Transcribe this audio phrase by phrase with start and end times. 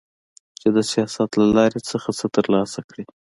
[0.59, 3.03] چي د سياست له لارې هغه څه ترلاسه کړي